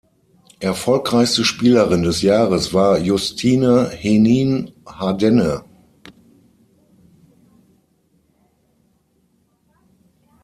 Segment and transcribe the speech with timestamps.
[0.61, 5.63] Erfolgreichste Spielerin des Jahres war Justine Henin-Hardenne.